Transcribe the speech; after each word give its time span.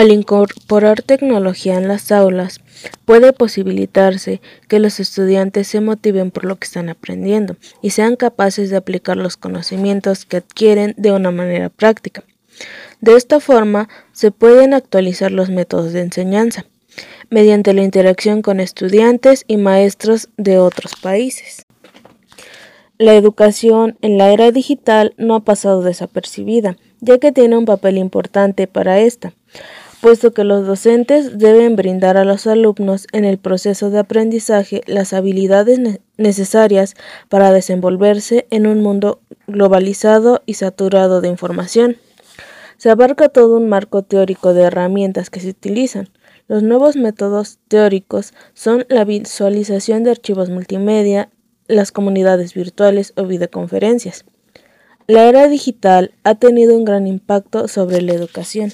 Al 0.00 0.10
incorporar 0.12 1.02
tecnología 1.02 1.76
en 1.76 1.86
las 1.86 2.10
aulas, 2.10 2.62
puede 3.04 3.34
posibilitarse 3.34 4.40
que 4.66 4.78
los 4.78 4.98
estudiantes 4.98 5.68
se 5.68 5.82
motiven 5.82 6.30
por 6.30 6.46
lo 6.46 6.56
que 6.56 6.64
están 6.64 6.88
aprendiendo 6.88 7.56
y 7.82 7.90
sean 7.90 8.16
capaces 8.16 8.70
de 8.70 8.78
aplicar 8.78 9.18
los 9.18 9.36
conocimientos 9.36 10.24
que 10.24 10.38
adquieren 10.38 10.94
de 10.96 11.12
una 11.12 11.32
manera 11.32 11.68
práctica. 11.68 12.24
De 13.02 13.14
esta 13.14 13.40
forma, 13.40 13.90
se 14.12 14.30
pueden 14.30 14.72
actualizar 14.72 15.32
los 15.32 15.50
métodos 15.50 15.92
de 15.92 16.00
enseñanza, 16.00 16.64
mediante 17.28 17.74
la 17.74 17.82
interacción 17.82 18.40
con 18.40 18.58
estudiantes 18.58 19.44
y 19.48 19.58
maestros 19.58 20.30
de 20.38 20.56
otros 20.58 20.92
países. 20.96 21.66
La 22.96 23.16
educación 23.16 23.98
en 24.00 24.16
la 24.16 24.32
era 24.32 24.50
digital 24.50 25.12
no 25.18 25.34
ha 25.34 25.40
pasado 25.40 25.82
desapercibida, 25.82 26.78
ya 27.00 27.18
que 27.18 27.32
tiene 27.32 27.58
un 27.58 27.66
papel 27.66 27.98
importante 27.98 28.66
para 28.66 29.00
esta, 29.00 29.34
puesto 30.00 30.32
que 30.32 30.44
los 30.44 30.66
docentes 30.66 31.38
deben 31.38 31.76
brindar 31.76 32.16
a 32.16 32.24
los 32.24 32.46
alumnos 32.46 33.06
en 33.12 33.24
el 33.24 33.38
proceso 33.38 33.90
de 33.90 33.98
aprendizaje 33.98 34.82
las 34.86 35.12
habilidades 35.12 36.00
necesarias 36.16 36.94
para 37.28 37.52
desenvolverse 37.52 38.46
en 38.50 38.66
un 38.66 38.82
mundo 38.82 39.20
globalizado 39.46 40.42
y 40.46 40.54
saturado 40.54 41.20
de 41.20 41.28
información. 41.28 41.96
Se 42.78 42.90
abarca 42.90 43.28
todo 43.28 43.58
un 43.58 43.68
marco 43.68 44.02
teórico 44.02 44.54
de 44.54 44.62
herramientas 44.62 45.28
que 45.28 45.40
se 45.40 45.50
utilizan, 45.50 46.08
los 46.50 46.64
nuevos 46.64 46.96
métodos 46.96 47.60
teóricos 47.68 48.34
son 48.54 48.84
la 48.88 49.04
visualización 49.04 50.02
de 50.02 50.10
archivos 50.10 50.50
multimedia, 50.50 51.30
las 51.68 51.92
comunidades 51.92 52.54
virtuales 52.54 53.12
o 53.14 53.22
videoconferencias. 53.24 54.24
La 55.06 55.28
era 55.28 55.46
digital 55.46 56.12
ha 56.24 56.34
tenido 56.34 56.76
un 56.76 56.84
gran 56.84 57.06
impacto 57.06 57.68
sobre 57.68 58.02
la 58.02 58.14
educación. 58.14 58.72